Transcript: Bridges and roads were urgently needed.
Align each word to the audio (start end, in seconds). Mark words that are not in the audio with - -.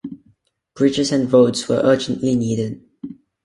Bridges 0.73 1.11
and 1.11 1.31
roads 1.31 1.67
were 1.69 1.75
urgently 1.83 2.33
needed. 2.33 2.83